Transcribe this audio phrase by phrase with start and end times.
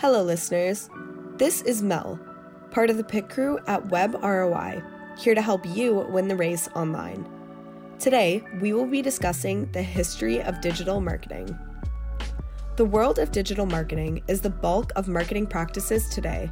[0.00, 0.88] Hello, listeners.
[1.36, 2.18] This is Mel,
[2.70, 4.82] part of the pit crew at Web ROI,
[5.18, 7.28] here to help you win the race online.
[7.98, 11.54] Today, we will be discussing the history of digital marketing.
[12.76, 16.50] The world of digital marketing is the bulk of marketing practices today.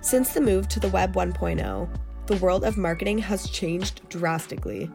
[0.00, 1.88] Since the move to the Web 1.0,
[2.26, 4.88] the world of marketing has changed drastically.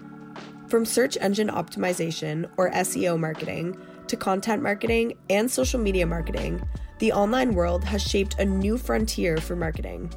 [0.69, 3.77] From search engine optimization or SEO marketing
[4.07, 6.65] to content marketing and social media marketing,
[6.99, 10.11] the online world has shaped a new frontier for marketing.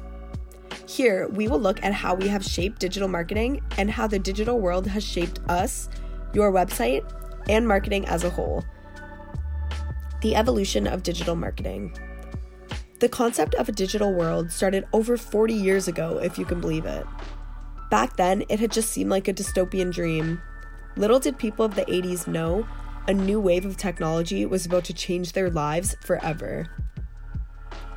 [0.87, 4.59] Here, we will look at how we have shaped digital marketing and how the digital
[4.59, 5.89] world has shaped us,
[6.33, 7.03] your website,
[7.47, 8.63] and marketing as a whole.
[10.21, 11.97] The evolution of digital marketing.
[12.99, 16.85] The concept of a digital world started over 40 years ago, if you can believe
[16.85, 17.05] it.
[17.89, 20.41] Back then, it had just seemed like a dystopian dream.
[20.95, 22.67] Little did people of the 80s know
[23.07, 26.67] a new wave of technology was about to change their lives forever.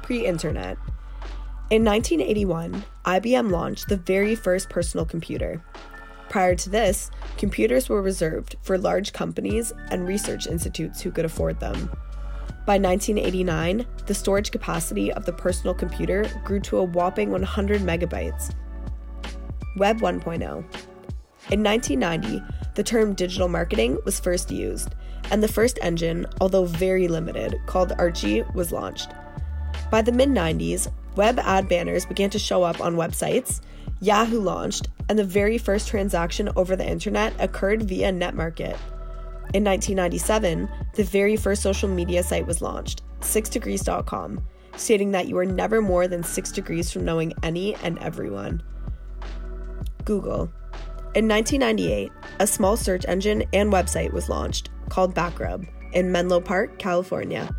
[0.03, 0.79] Pre internet.
[1.70, 5.62] In 1981, IBM launched the very first personal computer.
[6.29, 11.61] Prior to this, computers were reserved for large companies and research institutes who could afford
[11.61, 11.91] them.
[12.67, 18.55] By 1989, the storage capacity of the personal computer grew to a whopping 100 megabytes.
[19.77, 20.64] Web 1.0.
[21.51, 22.42] In 1990,
[22.75, 24.94] the term digital marketing was first used,
[25.30, 29.11] and the first engine, although very limited, called Archie, was launched.
[29.91, 33.61] By the mid 90s, web ad banners began to show up on websites,
[34.00, 38.77] Yahoo launched, and the very first transaction over the internet occurred via NetMarket.
[39.52, 44.45] In 1997, the very first social media site was launched, 6degrees.com,
[44.77, 48.62] stating that you are never more than 6 degrees from knowing any and everyone.
[50.05, 50.52] Google.
[51.15, 56.81] In 1998, a small search engine and website was launched called Backrub in Menlo Park,
[56.81, 57.55] California.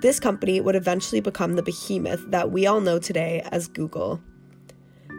[0.00, 4.20] This company would eventually become the behemoth that we all know today as Google.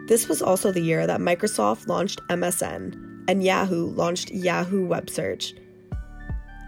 [0.06, 5.54] This was also the year that Microsoft launched MSN and Yahoo launched Yahoo Web Search.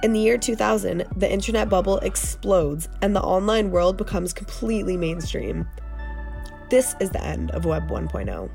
[0.02, 5.68] In the year 2000, the internet bubble explodes and the online world becomes completely mainstream.
[6.70, 8.48] This is the end of Web 1.0.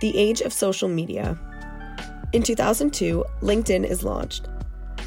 [0.00, 1.38] The age of social media.
[2.32, 4.48] In 2002, LinkedIn is launched.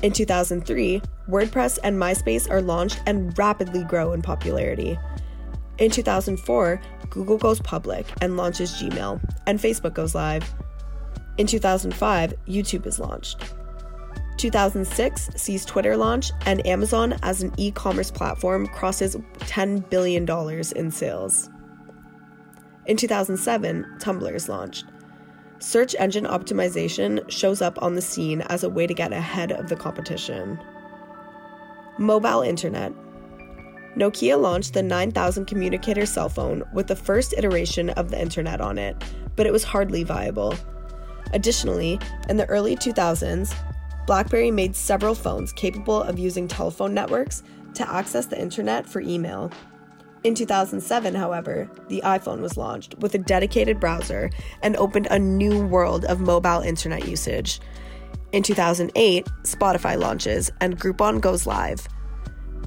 [0.01, 4.97] In 2003, WordPress and MySpace are launched and rapidly grow in popularity.
[5.77, 6.81] In 2004,
[7.11, 10.43] Google goes public and launches Gmail, and Facebook goes live.
[11.37, 13.53] In 2005, YouTube is launched.
[14.37, 20.27] 2006 sees Twitter launch, and Amazon as an e commerce platform crosses $10 billion
[20.75, 21.50] in sales.
[22.85, 24.85] In 2007, Tumblr is launched.
[25.59, 29.69] Search engine optimization shows up on the scene as a way to get ahead of
[29.69, 30.59] the competition.
[31.99, 32.93] Mobile Internet.
[33.95, 38.77] Nokia launched the 9000 communicator cell phone with the first iteration of the internet on
[38.77, 39.03] it,
[39.35, 40.55] but it was hardly viable.
[41.33, 41.99] Additionally,
[42.29, 43.53] in the early 2000s,
[44.07, 47.43] BlackBerry made several phones capable of using telephone networks
[47.75, 49.51] to access the internet for email.
[50.23, 54.29] In 2007, however, the iPhone was launched with a dedicated browser
[54.61, 57.59] and opened a new world of mobile internet usage.
[58.31, 61.87] In 2008, Spotify launches and Groupon goes live.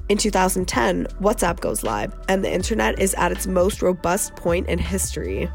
[0.09, 4.77] In 2010, WhatsApp goes live, and the internet is at its most robust point in
[4.77, 5.49] history.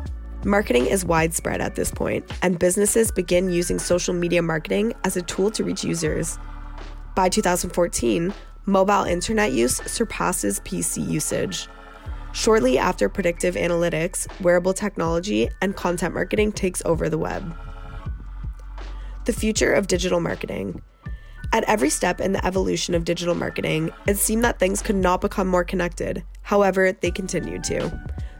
[0.45, 5.23] Marketing is widespread at this point, and businesses begin using social media marketing as a
[5.23, 6.39] tool to reach users.
[7.15, 8.33] By 2014,
[8.65, 11.69] mobile internet use surpasses PC usage.
[12.33, 17.57] Shortly after predictive analytics, wearable technology, and content marketing takes over the web.
[19.25, 20.81] The future of digital marketing.
[21.53, 25.21] At every step in the evolution of digital marketing, it seemed that things could not
[25.21, 26.25] become more connected.
[26.43, 27.91] However, they continued to.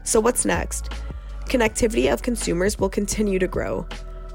[0.03, 0.89] So, what's next?
[1.45, 3.85] Connectivity of consumers will continue to grow.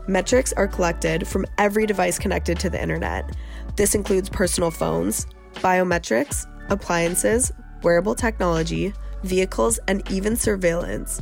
[0.07, 3.35] Metrics are collected from every device connected to the internet.
[3.77, 7.51] This includes personal phones, biometrics, appliances,
[7.83, 8.93] wearable technology,
[9.27, 11.21] vehicles, and even surveillance.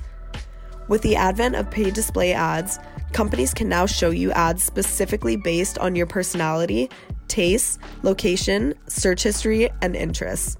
[0.86, 2.78] With the advent of paid display ads,
[3.12, 6.90] companies can now show you ads specifically based on your personality,
[7.28, 10.58] tastes, location, search history, and interests.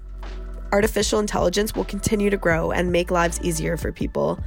[0.71, 4.39] Artificial intelligence will continue to grow and make lives easier for people.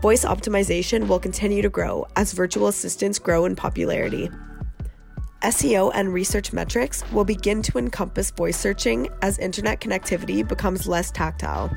[0.00, 4.30] Voice optimization will continue to grow as virtual assistants grow in popularity.
[5.42, 11.10] SEO and research metrics will begin to encompass voice searching as internet connectivity becomes less
[11.10, 11.70] tactile.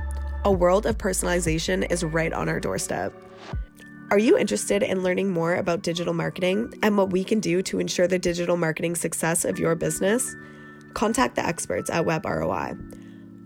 [0.46, 3.14] A world of personalization is right on our doorstep.
[4.12, 7.80] Are you interested in learning more about digital marketing and what we can do to
[7.80, 10.36] ensure the digital marketing success of your business?
[10.94, 12.76] Contact the experts at Web ROI.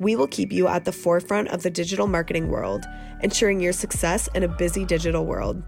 [0.02, 2.86] we will keep you at the forefront of the digital marketing world,
[3.22, 5.62] ensuring your success in a busy digital world.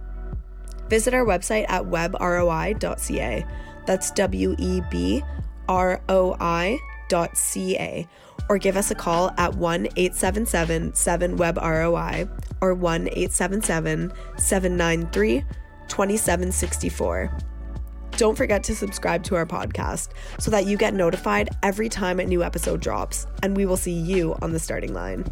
[0.90, 3.46] Visit our website at webroi.ca.
[3.86, 5.24] That's W E B
[5.70, 8.08] R O I.ca.
[8.50, 12.28] Or give us a call at 1 877 7 Web ROI
[12.62, 15.44] or 1 877 793
[15.88, 17.38] 2764.
[18.18, 20.10] Don't forget to subscribe to our podcast
[20.40, 23.94] so that you get notified every time a new episode drops, and we will see
[23.94, 25.26] you on the starting line.